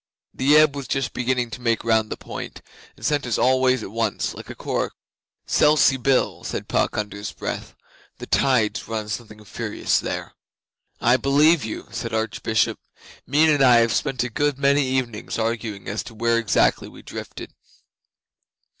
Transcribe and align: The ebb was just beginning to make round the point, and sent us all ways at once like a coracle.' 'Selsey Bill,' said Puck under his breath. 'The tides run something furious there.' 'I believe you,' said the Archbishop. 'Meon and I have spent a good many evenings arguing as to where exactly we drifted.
The 0.33 0.57
ebb 0.57 0.75
was 0.75 0.87
just 0.87 1.13
beginning 1.13 1.51
to 1.51 1.61
make 1.61 1.83
round 1.83 2.09
the 2.09 2.17
point, 2.17 2.63
and 2.97 3.05
sent 3.05 3.27
us 3.27 3.37
all 3.37 3.61
ways 3.61 3.83
at 3.83 3.91
once 3.91 4.33
like 4.33 4.49
a 4.49 4.55
coracle.' 4.55 4.97
'Selsey 5.45 5.95
Bill,' 5.97 6.43
said 6.43 6.67
Puck 6.67 6.97
under 6.97 7.17
his 7.17 7.31
breath. 7.31 7.75
'The 8.17 8.25
tides 8.25 8.87
run 8.87 9.09
something 9.09 9.45
furious 9.45 9.99
there.' 9.99 10.33
'I 11.01 11.17
believe 11.17 11.63
you,' 11.63 11.87
said 11.91 12.13
the 12.13 12.17
Archbishop. 12.17 12.79
'Meon 13.27 13.51
and 13.53 13.63
I 13.63 13.75
have 13.81 13.93
spent 13.93 14.23
a 14.23 14.29
good 14.31 14.57
many 14.57 14.83
evenings 14.87 15.37
arguing 15.37 15.87
as 15.87 16.01
to 16.05 16.15
where 16.15 16.39
exactly 16.39 16.87
we 16.87 17.03
drifted. 17.03 17.53